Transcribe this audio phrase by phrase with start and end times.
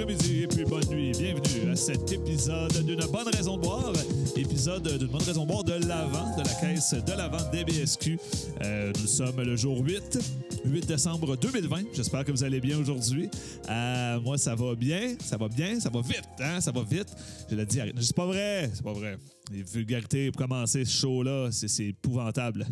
[0.00, 1.10] après-midi et puis bonne nuit.
[1.10, 3.92] Bienvenue à cet épisode d'une bonne raison de boire.
[4.38, 8.20] Épisode d'une bonne raison boire de l'avant, de la caisse de l'avant DBSQ.
[8.62, 10.16] Euh, nous sommes le jour 8.
[10.64, 11.86] 8 décembre 2020.
[11.92, 13.28] J'espère que vous allez bien aujourd'hui.
[13.68, 15.16] Euh, moi, ça va bien.
[15.18, 15.80] Ça va bien.
[15.80, 16.22] Ça va vite.
[16.38, 16.60] Hein?
[16.60, 17.08] Ça va vite.
[17.50, 17.80] Je l'ai dit.
[18.00, 18.70] C'est pas vrai.
[18.72, 19.18] C'est pas vrai.
[19.50, 22.64] Les vulgarités pour commencer ce show-là, c'est épouvantable.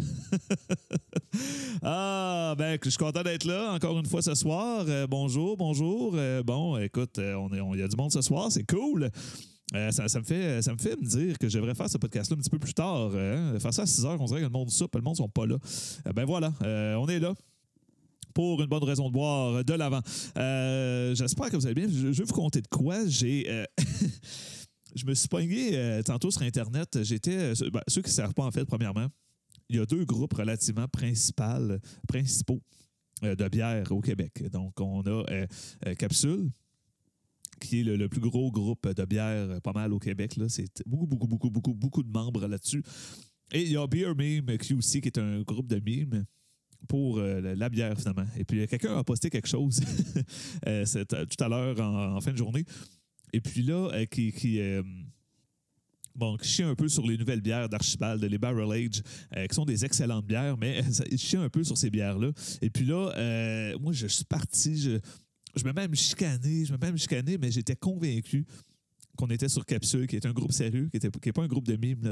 [1.82, 4.84] ah, ben, je suis content d'être là encore une fois ce soir.
[4.86, 6.12] Euh, bonjour, bonjour.
[6.14, 8.52] Euh, bon, écoute, il on y a du monde ce soir.
[8.52, 9.10] C'est cool.
[9.72, 12.40] Ça, me fait, ça me fait me dire que je devrais faire ce podcast-là un
[12.40, 13.14] petit peu plus tard.
[13.14, 13.58] Hein?
[13.58, 15.28] Faire ça à 6 heures, on dirait que le monde soupe, le monde ne sont
[15.28, 15.56] pas là.
[16.14, 16.52] ben voilà,
[16.98, 17.34] on est là
[18.36, 20.02] pour une bonne raison de boire de l'avant.
[20.36, 21.88] Euh, j'espère que vous allez bien.
[21.88, 23.06] Je, vais vous compter de quoi.
[23.06, 23.46] J'ai.
[23.48, 23.64] Euh,
[24.94, 27.02] je me suis pogné euh, tantôt sur Internet.
[27.02, 27.54] J'étais.
[27.72, 29.06] Ben, ceux qui ne savent pas, en fait, premièrement,
[29.70, 32.60] il y a deux groupes relativement principaux
[33.22, 34.50] de bière au Québec.
[34.52, 36.50] Donc, on a Capsule,
[37.60, 40.38] qui est le, plus gros groupe de bière pas mal au Québec.
[40.48, 42.82] C'est beaucoup, beaucoup, beaucoup, beaucoup, beaucoup de membres là-dessus.
[43.52, 46.24] Et il y a Beer Meme QC, qui est un groupe de mimes
[46.88, 48.26] pour euh, la bière, finalement.
[48.36, 49.80] Et puis, quelqu'un a posté quelque chose
[50.66, 52.64] euh, tout à l'heure en, fin de journée.
[53.32, 54.32] Et puis là, euh, qui.
[54.32, 54.60] qui
[56.14, 59.02] bon, chie un peu sur les nouvelles bières d'Archibald, les Barrel Age,
[59.48, 62.30] qui sont des excellentes bières, mais il chie un peu sur ces bières-là.
[62.62, 64.98] Et puis là, moi, je suis parti, je,
[65.56, 68.46] je me même chicané, je me même chicané, mais j'étais convaincu
[69.16, 71.76] qu'on était sur Capsule, qui est un groupe sérieux, qui n'est pas un groupe de
[71.76, 72.02] mimes,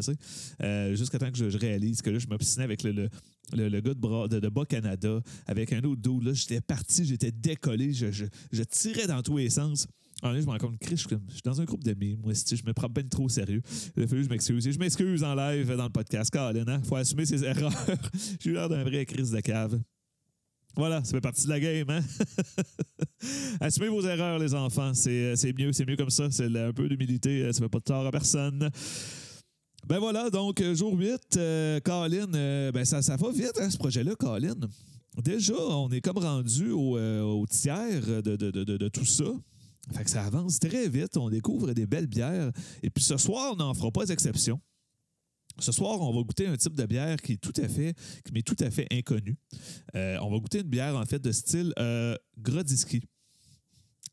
[0.63, 3.95] euh, jusqu'à temps que je, réalise que là, je m'obstinais avec le, le, le, gars
[3.95, 6.21] de, de, Bas Canada, avec un autre dos.
[6.21, 9.87] Là, j'étais parti, j'étais décollé, je, je, tirais dans tous les sens.
[10.23, 11.09] En là, je me rends compte je, suis
[11.45, 13.61] dans un groupe de mimes, moi, je me prends bien trop sérieux.
[13.97, 14.71] Il a fallu que je m'excuse.
[14.71, 16.31] Je m'excuse en live dans le podcast.
[16.31, 16.81] Colin, hein?
[16.85, 17.73] faut assumer ses erreurs.
[18.41, 19.79] J'ai eu l'air d'un vrai crise de cave.
[20.77, 22.01] Voilà, ça fait partie de la game, hein?
[23.61, 24.93] Assumez vos erreurs, les enfants.
[24.95, 26.31] C'est, mieux, c'est mieux comme ça.
[26.31, 27.53] C'est un peu d'humilité.
[27.53, 28.71] Ça fait pas de tort à personne.
[29.87, 33.77] Ben voilà, donc jour 8, euh, Colin, euh, ben ça, ça va vite, hein, ce
[33.77, 34.55] projet-là, Colin.
[35.23, 39.25] Déjà, on est comme rendu au, euh, tiers de, de, tout ça.
[39.93, 42.51] Fait que ça avance très vite, on découvre des belles bières.
[42.83, 44.59] Et puis ce soir, on n'en fera pas exception.
[45.59, 47.95] Ce soir, on va goûter un type de bière qui est tout à fait,
[48.33, 49.37] m'est tout à fait inconnu.
[49.95, 52.17] Euh, on va goûter une bière en fait de style euh,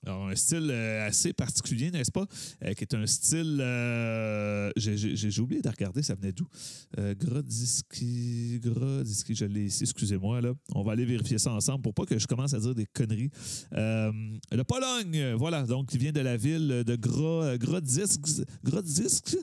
[0.06, 2.28] Alors, un style euh, assez particulier, n'est-ce pas?
[2.64, 3.58] Euh, qui est un style.
[4.76, 6.48] J'ai oublié de regarder, ça venait d'où?
[6.98, 8.60] Grodiski.
[8.60, 10.42] Grodiski, je l'ai ici, excusez-moi.
[10.42, 10.54] là.
[10.76, 13.32] On va aller vérifier ça ensemble pour pas que je commence à dire des conneries.
[13.72, 16.96] le Pologne, voilà, donc qui vient de la ville de.
[17.02, 18.22] Grodisk
[18.64, 19.38] Whisky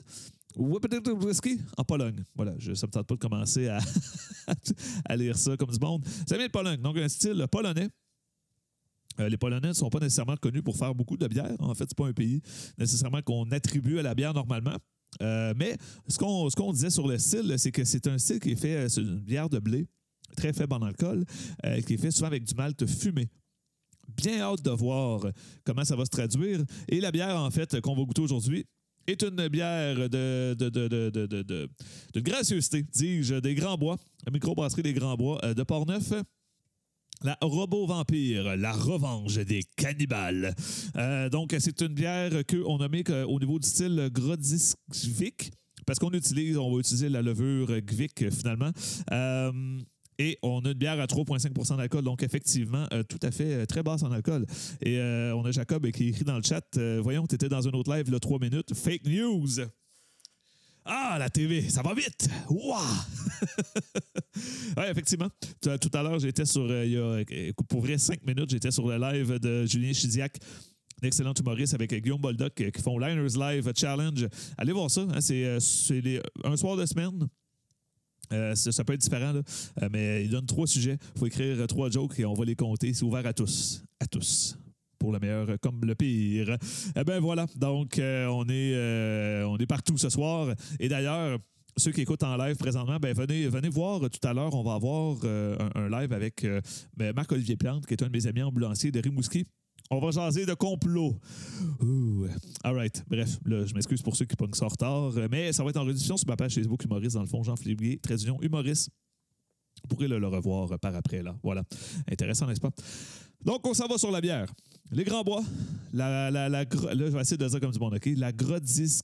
[1.77, 2.23] en Pologne.
[2.35, 3.67] Voilà, je, ça me tente pas de commencer
[5.05, 6.03] à, lire ça comme du monde.
[6.27, 7.89] Ça vient de Pologne, donc un style polonais.
[9.19, 11.55] Euh, les Polonais ne sont pas nécessairement connus pour faire beaucoup de bière.
[11.59, 12.41] En fait, ce n'est pas un pays
[12.77, 14.75] nécessairement qu'on attribue à la bière normalement.
[15.21, 15.77] Euh, mais
[16.07, 18.55] ce qu'on, ce qu'on disait sur le style, c'est que c'est un style qui est
[18.55, 19.87] fait, euh, c'est une bière de blé,
[20.37, 21.25] très faible en alcool,
[21.85, 23.29] qui est fait souvent avec du malt fumé
[24.17, 25.21] bien hâte de voir
[25.63, 26.63] comment ça va se traduire.
[26.87, 28.65] Et la bière, en fait, qu'on va goûter aujourd'hui,
[29.07, 35.39] est une bière de, de, gracieuseté, dis-je, des Grands Bois, la microbrasserie des Grands Bois
[35.43, 36.13] euh, de Portneuf.
[37.21, 40.55] La Robot Vampire, la revanche des cannibales.
[40.95, 45.51] Euh, donc, c'est une bière qu'on a mis au niveau du style Grodisvik,
[45.85, 48.71] parce qu'on utilise, on va utiliser la levure Gvik finalement.
[49.11, 49.51] Euh,
[50.19, 53.65] et on a une bière à 3,5% d'alcool, donc effectivement, euh, tout à fait euh,
[53.65, 54.45] très basse en alcool.
[54.81, 57.71] Et euh, on a Jacob qui écrit dans le chat Voyons, tu étais dans un
[57.71, 58.75] autre live, là, 3 minutes.
[58.75, 59.65] Fake news
[60.91, 62.27] ah, la TV, ça va vite!
[62.49, 62.81] Waouh!
[64.77, 65.27] oui, effectivement.
[65.61, 66.65] Tout à l'heure, j'étais sur.
[66.83, 67.23] il y a,
[67.67, 70.39] pour vrai, 5 minutes, j'étais sur le live de Julien Chidiac
[71.03, 74.27] un excellent humoriste avec Guillaume Boldoc qui font Liners Live Challenge.
[74.57, 75.01] Allez voir ça.
[75.01, 75.59] Hein, c'est
[76.43, 77.27] un soir de semaine.
[78.31, 80.97] Euh, ça, peut être différent, euh, mais il donne trois sujets.
[81.15, 82.93] Il faut écrire trois jokes et on va les compter.
[82.93, 83.83] C'est ouvert à tous.
[83.99, 84.57] À tous.
[84.99, 86.57] Pour le meilleur comme le pire.
[86.95, 87.47] Eh bien voilà.
[87.55, 90.53] Donc, euh, on, est, on est partout ce soir.
[90.79, 91.39] Et d'ailleurs,
[91.77, 94.53] ceux qui écoutent en live présentement, ben venez, venez voir tout à l'heure.
[94.53, 96.45] On va avoir un, live avec
[96.97, 99.45] ben, Marc-Olivier Plante, qui est un de mes amis ambulanciers de Rimouski.
[99.91, 101.15] On va jaser de complot.
[102.63, 103.03] All right.
[103.09, 105.77] Bref, là, je m'excuse pour ceux qui pognent ça en retard, mais ça va être
[105.77, 108.91] en rediffusion sur ma page Facebook humoriste, dans le fond, Jean-Philippe Gué, très humoriste.
[109.81, 111.35] Vous pourrez le, revoir par après, là.
[111.41, 111.63] Voilà.
[112.11, 112.69] Intéressant, n'est-ce pas?
[113.43, 114.53] Donc, on s'en va sur la bière.
[114.91, 115.43] Les Grands Bois,
[115.91, 118.09] la, la, la, là, je vais essayer de dire comme du monde, OK?
[118.15, 119.01] La Grodis.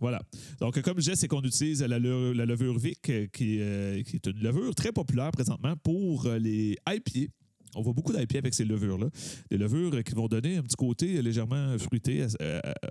[0.00, 0.22] Voilà.
[0.60, 3.00] Donc, comme je disais, c'est qu'on utilise la, levure Vic,
[3.32, 7.32] qui, euh, qui, est une levure très populaire présentement pour les IPA
[7.74, 9.08] on voit beaucoup d'IPA avec ces levures-là.
[9.50, 12.26] Des levures qui vont donner un petit côté légèrement fruité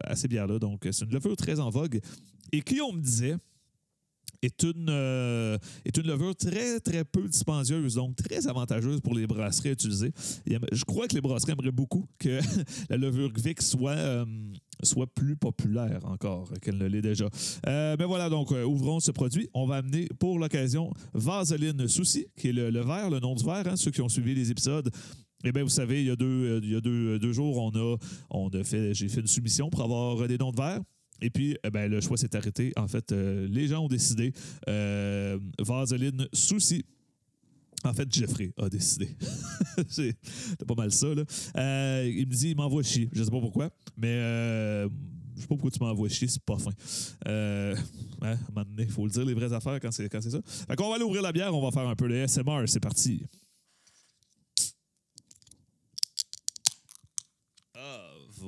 [0.03, 0.59] à, ces bières-là.
[0.59, 1.99] Donc, c'est une levure très en vogue.
[2.51, 3.35] Et qui, on me disait,
[4.47, 9.27] est une, euh, est une levure très, très peu dispendieuse, donc très avantageuse pour les
[9.27, 10.11] brasseries à utiliser.
[10.45, 12.39] Je crois que les brasseries aimeraient beaucoup que
[12.89, 14.25] la levure Gvic soit, euh,
[14.83, 17.27] soit plus populaire encore qu'elle ne l'est déjà.
[17.67, 19.49] Euh, mais voilà, donc ouvrons ce produit.
[19.53, 23.67] On va amener pour l'occasion Vaseline Souci, qui est le, verre, le nom du verre,
[23.67, 24.89] hein, ceux qui ont suivi les épisodes.
[25.43, 27.69] Eh bien, vous savez, il y a deux, il y a deux, deux jours, on
[27.69, 27.97] a,
[28.31, 30.81] on a fait, j'ai fait une soumission pour avoir des noms de verre.
[31.21, 32.73] Et puis, eh ben, le choix s'est arrêté.
[32.75, 34.33] En fait, euh, les gens ont décidé.
[34.69, 36.85] Euh, Vaseline Souci.
[37.83, 39.09] En fait, Jeffrey a décidé.
[39.87, 40.15] c'est
[40.67, 41.13] pas mal ça.
[41.13, 41.23] Là.
[41.57, 43.09] Euh, il me dit, il m'envoie chier.
[43.13, 46.71] Je sais pas pourquoi, mais je sais pas pourquoi tu m'envoies chier, c'est pas fin.
[47.25, 47.75] Hein,
[48.21, 50.31] à un moment donné, il faut le dire, les vraies affaires quand c'est, quand c'est
[50.31, 50.41] ça.
[50.43, 52.63] Fait qu'on va aller ouvrir la bière, on va faire un peu de SMR.
[52.65, 53.23] C'est parti.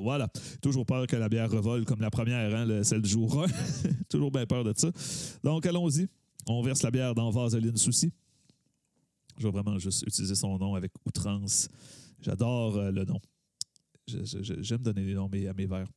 [0.01, 0.27] Voilà.
[0.61, 3.47] Toujours peur que la bière revole comme la première, hein, celle du jour 1.
[4.09, 4.89] Toujours bien peur de ça.
[5.43, 6.07] Donc, allons-y.
[6.47, 8.11] On verse la bière dans Vaseline Souci.
[9.37, 11.69] Je vais vraiment juste utiliser son nom avec outrance.
[12.21, 13.19] J'adore euh, le nom.
[14.07, 15.87] J'aime donner des noms à mes verres.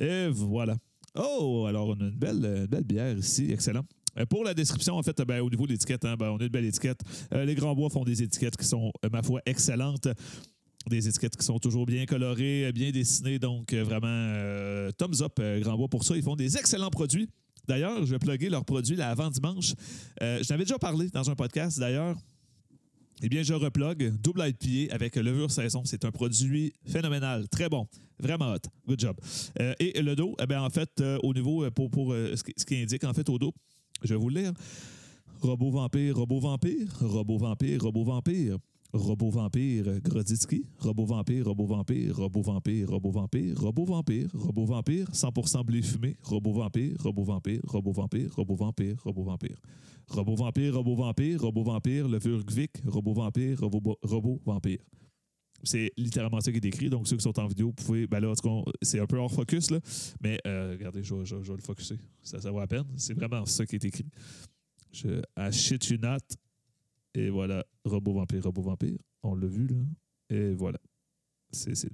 [0.00, 0.76] Et voilà.
[1.14, 3.50] Oh, alors on a une belle, bière ici.
[3.52, 3.84] Excellent.
[4.18, 6.44] Euh, pour la description, en fait, ben, au niveau de l'étiquette, hein, ben, on a
[6.44, 7.00] une belle étiquette.
[7.32, 10.08] Euh, les Grands Bois font des étiquettes qui sont, ma foi, excellentes
[10.88, 13.38] des étiquettes qui sont toujours bien colorées, bien dessinées.
[13.38, 16.16] Donc, euh, vraiment, euh, thumbs up, euh, Grand Bois, pour ça.
[16.16, 17.28] Ils font des excellents produits.
[17.68, 19.74] D'ailleurs, je vais plugger leurs produits là, avant dimanche.
[20.20, 22.16] je n'avais déjà parlé dans un podcast, d'ailleurs.
[23.22, 25.82] Eh bien, je replug double IPA avec levure saison.
[25.84, 27.86] C'est un produit phénoménal, très bon,
[28.18, 28.60] vraiment hot.
[28.88, 29.16] Good job.
[29.78, 33.04] et le dos, eh bien, en fait, au niveau, pour, pour ce, ce, qui, indique
[33.04, 33.52] en fait au dos,
[34.02, 34.52] je vais vous le lire.
[35.42, 38.56] Robot vampire, robot vampire, robot vampire, robot vampire.
[38.92, 45.10] Robot vampire Grodzitsky, robot vampire, robot vampire, robot vampire, robot vampire, robot vampire, robot vampire,
[45.12, 49.60] 100% blé fumé, robot vampire, robot vampire, robot vampire, robot vampire, robot vampire.
[50.08, 54.80] Robot vampire, robot vampire, robot vampire, levure Gvic, robot vampire, robot, vampire.
[55.62, 56.90] C'est littéralement ça qui est écrit.
[56.90, 58.06] Donc, ceux qui sont en vidéo, vous pouvez.
[58.08, 58.32] Ben là,
[58.82, 59.78] c'est un peu hors focus, là.
[60.20, 61.98] Mais euh, regardez, je, vais le focuser.
[62.22, 62.86] Ça, vaut la peine.
[62.96, 64.06] C'est vraiment ça qui est écrit.
[64.92, 65.98] Je, I shit you
[67.14, 68.98] et voilà, robot vampire, robot vampire.
[69.22, 69.76] On l'a vu, là.
[70.30, 70.78] Et voilà.
[71.52, 71.90] C'est c'est.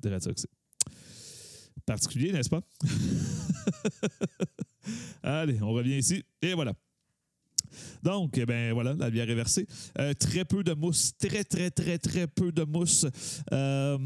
[1.85, 2.63] Particulier, n'est-ce pas?
[5.23, 6.25] Allez, on revient ici.
[6.43, 6.75] Et voilà.
[8.03, 9.67] Donc, eh ben voilà, la bière est versée.
[9.99, 13.07] Euh, très peu de mousse, très, très, très, très peu de mousse.
[13.53, 13.99] Euh,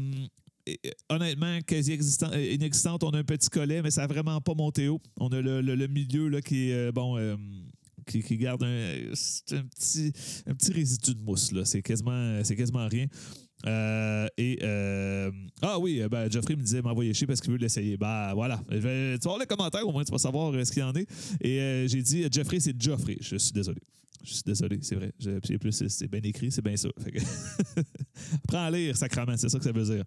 [1.09, 3.03] honnêtement, quasi inexistante.
[3.03, 5.01] On a un petit collet, mais ça n'a vraiment pas monté haut.
[5.19, 7.37] On a le, milieu là, qui est, euh,
[8.11, 10.11] qui, garde un, un, petit,
[10.47, 11.51] un petit résidu de mousse.
[11.51, 11.65] Là.
[11.65, 13.07] C'est, quasiment, c'est quasiment rien.
[13.67, 15.31] Euh, et euh,
[15.61, 17.97] ah oui, ben, Geoffrey me disait m'envoyer chier parce qu'il veut l'essayer.
[17.97, 18.61] Bah voilà.
[18.69, 21.07] tu vas voir les commentaires, au moins tu vas savoir euh, ce qu'il en est.
[21.41, 23.17] Et j'ai dit Geoffrey, c'est Geoffrey.
[23.21, 23.81] Je suis désolé.
[24.23, 25.11] Je suis désolé, c'est vrai.
[25.59, 26.89] plus, c'est, bien écrit, c'est bien ça.
[28.47, 30.03] Prends à lire, sacrament, c'est ça que ça veut dire.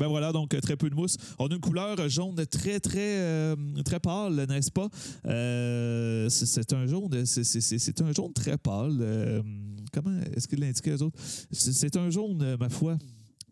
[0.00, 1.18] Ben voilà, donc très peu de mousse.
[1.38, 3.54] On a une couleur jaune très, très, euh,
[3.84, 4.88] très pâle, n'est-ce pas?
[5.26, 8.96] Euh, c'est un jaune, c'est un jaune très pâle.
[9.02, 9.42] Euh,
[9.92, 11.18] comment est-ce qu'il l'indique aux autres?
[11.52, 12.96] C'est un jaune, ma foi,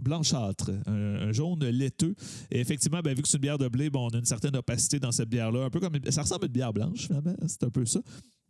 [0.01, 2.15] blanchâtre, un, jaune laiteux.
[2.51, 4.57] Et effectivement, ben, vu que c'est une bière de blé, bon, on a une certaine
[4.57, 5.67] opacité dans cette bière-là.
[5.67, 7.09] Un peu comme ça ressemble à une bière blanche.
[7.47, 8.01] C'est un peu ça.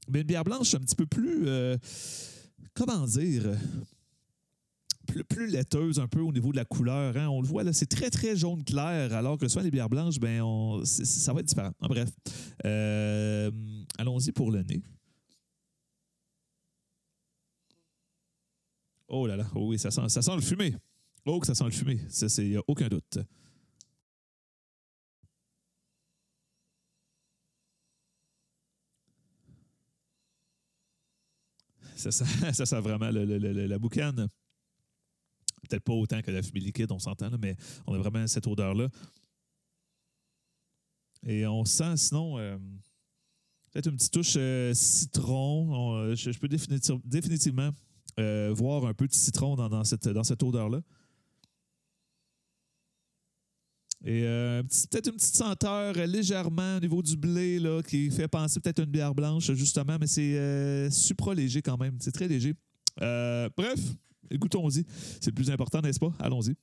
[0.09, 1.49] Mais une bière blanche, un petit peu plus.
[2.75, 3.43] comment dire?
[5.13, 7.17] Plus, laiteuse un peu au niveau de la couleur.
[7.17, 7.29] Hein.
[7.29, 10.19] On le voit là, c'est très très jaune clair, alors que soit les bières blanches,
[10.19, 11.73] ben on, ça va être différent.
[11.81, 12.11] En bref,
[12.65, 13.51] euh,
[13.99, 14.83] allons-y pour le nez.
[19.09, 20.75] Oh là là, oh oui, ça sent, ça sent le fumé.
[21.25, 22.01] Oh, que ça sent le fumé.
[22.09, 23.19] Ça, c'est aucun doute.
[31.97, 34.29] Ça sent, ça sent vraiment la boucane.
[35.69, 37.57] Peut-être pas autant que la fumée liquide, on s'entend, mais
[37.87, 38.89] on a vraiment cette odeur-là.
[41.27, 42.57] Et on sent sinon euh,
[43.73, 45.97] peut-être une petite touche euh, citron.
[45.97, 47.71] Euh, je, peux définitivement
[48.51, 50.81] voir un peu de citron dans, cette, dans cette odeur-là.
[54.05, 58.79] Et peut-être une petite senteur légèrement au niveau du blé là, qui fait penser peut-être
[58.79, 61.97] à une bière blanche, justement, mais c'est supra-léger quand même.
[62.01, 62.55] C'est très léger.
[62.97, 63.81] bref,
[64.31, 64.85] Écoutons-y.
[65.21, 66.13] C'est le plus important, n'est-ce pas?
[66.19, 66.55] Allons-y.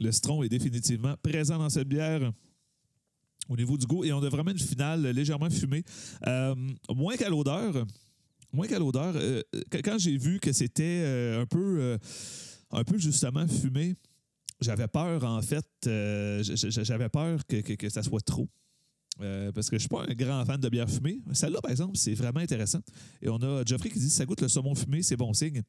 [0.00, 2.32] Le citron est définitivement présent dans cette bière.
[3.48, 4.04] au niveau du goût.
[4.04, 5.84] Et on a vraiment une finale légèrement fumée.
[6.26, 6.54] Euh,
[6.94, 7.86] moins qu'à l'odeur.
[8.52, 9.14] Moins qu'à l'odeur.
[9.16, 9.42] Euh,
[9.84, 11.98] quand j'ai vu que c'était euh, un peu
[12.70, 13.94] un peu justement fumé,
[14.60, 18.48] j'avais peur, en fait, j'avais peur que, ça soit trop.
[19.54, 21.20] Parce que je suis pas un grand fan de bière fumée.
[21.32, 22.80] Celle-là, par exemple, c'est vraiment intéressant.
[23.20, 25.62] Et on a Geoffrey qui dit ça goûte le saumon fumé, c'est bon signe.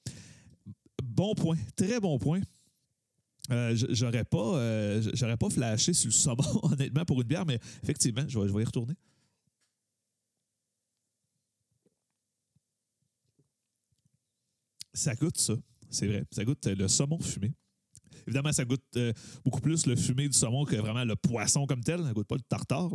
[1.04, 2.42] Bon point, très bon point.
[3.52, 7.60] Euh, j'aurais pas, euh, j'aurais pas flashé sur le saumon, honnêtement, pour une bière, mais
[7.84, 8.96] effectivement, je vais, je vais y retourner.
[14.94, 15.56] Ça goûte ça,
[15.90, 16.24] c'est vrai.
[16.32, 17.54] Ça goûte le saumon fumé.
[18.28, 19.14] Évidemment, ça goûte euh,
[19.44, 22.04] beaucoup plus le fumé du saumon que vraiment le poisson comme tel.
[22.04, 22.90] Ça goûte pas le tartare.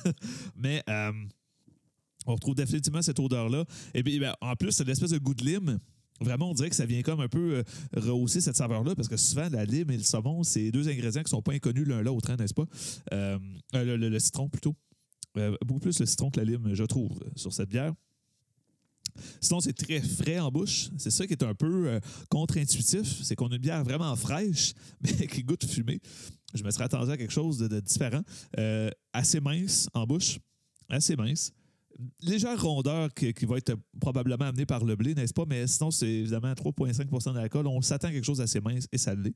[0.56, 0.82] mais
[2.26, 3.64] on retrouve définitivement cette odeur-là.
[3.92, 5.78] Et puis, ben, en plus, c'est l'espèce de goût de lime
[6.20, 7.62] Vraiment, on dirait que ça vient comme un peu euh,
[7.96, 11.26] rehausser cette saveur-là, parce que souvent, la lime et le saumon, c'est deux ingrédients qui
[11.26, 12.66] ne sont pas inconnus l'un l'autre, hein, n'est-ce pas?
[13.12, 13.38] Euh,
[13.74, 14.76] euh, le, citron, plutôt.
[15.66, 17.92] beaucoup plus le citron que la lime, je trouve, sur cette bière.
[19.40, 20.88] Sinon, c'est très frais en bouche.
[20.98, 23.22] C'est ça qui est un peu contre-intuitif.
[23.22, 26.00] C'est qu'on a une bière vraiment fraîche, mais qui goûte fumée.
[26.54, 28.22] Je me serais attendu à quelque chose de, différent.
[29.12, 30.38] assez mince en bouche.
[30.88, 31.52] Assez mince
[32.22, 35.44] légère rondeur qui, va être probablement amenée par le blé, n'est-ce pas?
[35.46, 37.66] Mais sinon, c'est évidemment 3,5% d'alcool.
[37.66, 39.34] On s'attend à quelque chose d'assez mince et ça l'est.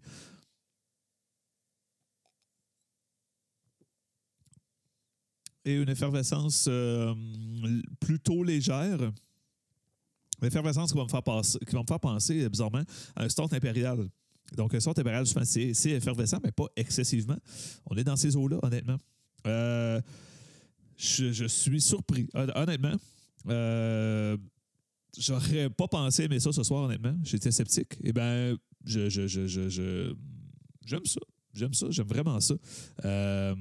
[5.65, 7.15] Et une effervescence euh,
[8.01, 9.13] plutôt légère.
[10.41, 12.83] Une effervescence qui va me faire, qui me faire penser, bizarrement,
[13.17, 14.09] à un start impérial.
[14.57, 17.37] Donc, un start impérial, c'est effervescent, mais pas excessivement.
[17.87, 18.97] On est dans ces eaux-là, honnêtement.
[19.47, 20.01] Euh,
[20.97, 22.95] je, suis surpris, honnêtement.
[23.49, 24.37] Euh,
[25.17, 27.17] J'aurais pas pensé aimer ça ce soir, honnêtement.
[27.25, 27.97] J'étais sceptique.
[28.05, 30.15] Eh bien, je, je, je,
[30.85, 31.21] j'aime ça.
[31.55, 31.87] J'aime ça.
[31.91, 32.55] J'aime vraiment ça.
[33.05, 33.55] Euh,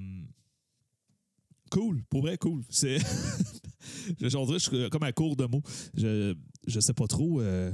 [1.72, 2.04] cool.
[2.10, 2.64] Pour vrai, cool.
[2.70, 3.00] C'est.
[4.22, 5.64] je suis comme à court de mots.
[5.96, 6.36] Je,
[6.68, 7.42] je sais pas trop.
[7.42, 7.74] Euh,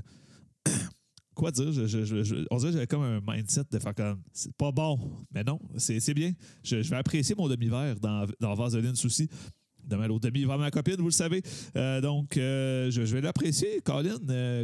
[1.35, 1.71] quoi dire?
[1.71, 4.99] Je, on dirait que j'avais comme un mindset de faire comme c'est pas bon,
[5.33, 6.31] mais non, c'est bien.
[6.63, 9.29] Je, vais apprécier mon demi-verre dans, dans Vaseline Souci.
[9.83, 11.41] Demain, l'autre demi va ma copine, vous le savez.
[11.75, 14.17] Euh, donc, euh, je, vais l'apprécier, Colin.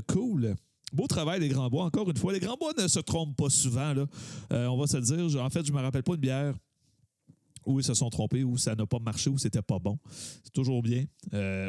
[0.08, 0.56] Cool.
[0.94, 1.84] Beau travail, les Grands Bois.
[1.84, 3.94] Encore une fois, les Grands Bois ne se trompent pas souvent.
[3.94, 4.06] Là.
[4.50, 5.44] on va se le dire.
[5.44, 6.56] En fait, je ne me rappelle pas une bière
[7.66, 9.98] où ils se sont trompés, où ça n'a pas marché, où c'était pas bon.
[10.44, 11.06] C'est toujours bien.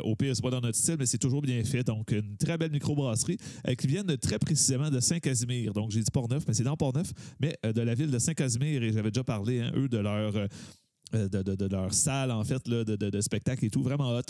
[0.04, 1.84] au pire, c'est pas dans notre style, mais c'est toujours bien fait.
[1.84, 5.72] Donc, une très belle microbrasserie euh, qui vient très précisément de Saint-Casimir.
[5.72, 8.82] Donc, j'ai dit Port-Neuf, mais c'est dans Port-Neuf, mais de la ville de Saint-Casimir.
[8.82, 10.34] Et j'avais déjà parlé, hein, eux, de leur
[11.14, 13.82] euh, de, leur salle, en fait, là, de, spectacle et tout.
[13.82, 14.22] Vraiment hot.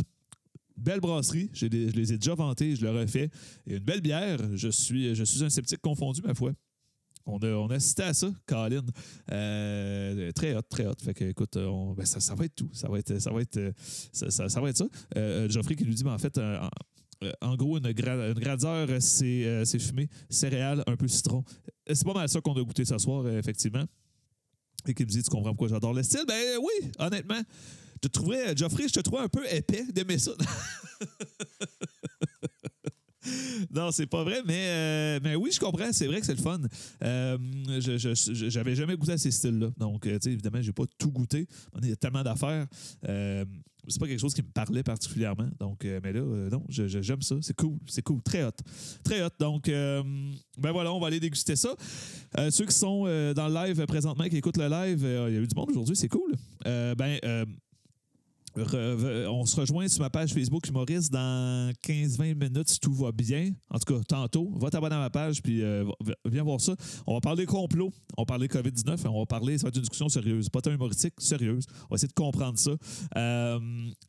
[0.77, 3.29] Belle brasserie, je les ai déjà vantés, je le refais.
[3.67, 6.53] Et une belle bière, je suis, je suis un sceptique confondu, ma foi.
[7.27, 8.85] On a, on a assisté à ça, Colin.
[9.31, 10.95] Euh, très hot, très hot.
[11.03, 12.71] Fait que, écoute, ben, ça, va être tout.
[12.73, 13.31] Ça va être ça.
[13.31, 13.73] Va être,
[14.13, 14.89] ça, va être ça.
[15.17, 16.41] Euh, Geoffrey qui nous dit, mais en fait,
[17.41, 21.45] en, gros, une, une gradeur, c'est fumé, céréales, un peu citron.
[21.87, 23.85] C'est pas mal ça qu'on a goûté ce soir, effectivement
[24.87, 26.25] et qui me dit Tu comprends pourquoi j'adore le style?
[26.27, 27.41] Ben oui, honnêtement.
[28.03, 30.33] Je te trouvais, Geoffrey, je te trouvais un peu épais d'aimer ça.
[33.75, 35.93] non, c'est pas vrai, mais, euh, mais oui, je comprends.
[35.93, 36.61] C'est vrai que c'est le fun.
[37.03, 37.39] Euh,
[37.81, 39.71] je j'avais jamais goûté à ces styles-là.
[39.79, 41.47] Donc, euh, tu sais, évidemment, j'ai pas tout goûté.
[41.83, 42.67] Il y a tellement d'affaires.
[43.03, 45.49] c'est pas quelque chose qui me parlait particulièrement.
[45.59, 46.21] Donc, mais là,
[46.51, 47.37] non, j'aime ça.
[47.41, 47.79] C'est cool.
[47.87, 48.23] C'est cool.
[48.23, 48.51] Très hot.
[49.03, 49.31] Très hot.
[49.39, 51.75] Donc, ben voilà, on va aller déguster ça.
[52.51, 55.47] ceux qui sont dans le live présentement, qui écoutent le live, il y a eu
[55.47, 55.97] du monde aujourd'hui.
[55.97, 56.35] C'est cool.
[56.65, 57.19] ben,
[58.57, 63.53] on se rejoint sur ma page Facebook humoriste dans 15-20 minutes si tout va bien.
[63.71, 64.51] En tout cas, tantôt.
[64.59, 65.85] Va t'abonner à ma page puis euh,
[66.25, 66.75] viens voir ça.
[67.07, 69.83] On va parler complot, on va parler COVID-19, on va parler, ça va être une
[69.83, 71.65] discussion sérieuse, pas tant humoristique, sérieuse.
[71.85, 72.73] On va essayer de comprendre ça.
[73.17, 73.59] Euh,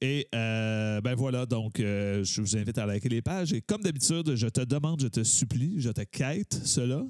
[0.01, 3.53] et euh, ben voilà, donc je vous invite à liker les pages.
[3.53, 7.03] Et comme d'habitude, je te demande, je te supplie, je te quête cela.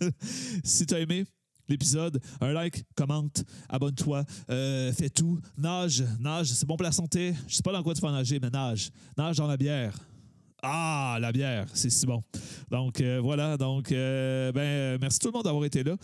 [0.64, 1.24] si tu as aimé,
[1.68, 2.20] l'épisode.
[2.40, 5.38] Un like, commente, abonne-toi, euh, fais tout.
[5.56, 7.34] Nage, nage, c'est bon pour la santé.
[7.46, 8.90] Je sais pas dans quoi tu vas nager, mais nage.
[9.16, 9.98] Nage dans la bière.
[10.60, 12.22] Ah, la bière, c'est si bon.
[12.68, 15.96] Donc euh, voilà, donc euh, ben merci tout le monde d'avoir été là.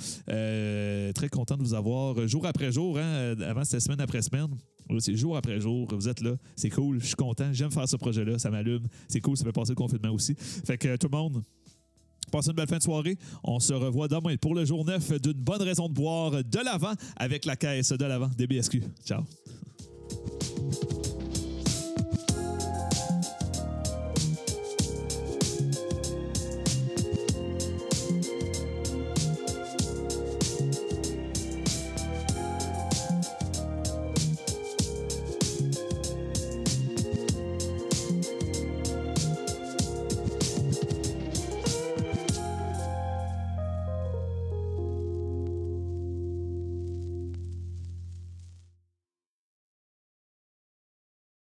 [1.12, 2.96] très content de vous avoir jour après jour.
[2.98, 4.56] Hein, avant c'était semaine après semaine.
[4.98, 7.96] C'est jour après jour, vous êtes là, c'est cool, je suis content, j'aime faire ce
[7.96, 10.34] projet-là, ça m'allume, c'est cool, ça fait passer le confinement aussi.
[10.36, 11.42] Fait que tout le monde,
[12.30, 13.16] Passez une belle fin de soirée.
[13.42, 16.92] On se revoit demain pour le jour 9 d'une bonne raison de boire de l'avant
[17.16, 18.82] avec la caisse de l'avant des BSQ.
[19.04, 19.24] Ciao.